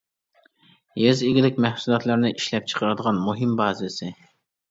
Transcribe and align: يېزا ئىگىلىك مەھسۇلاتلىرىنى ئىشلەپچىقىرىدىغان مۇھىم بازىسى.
يېزا 1.01 1.27
ئىگىلىك 1.27 1.59
مەھسۇلاتلىرىنى 1.65 2.31
ئىشلەپچىقىرىدىغان 2.37 3.19
مۇھىم 3.27 3.51
بازىسى. 3.61 4.09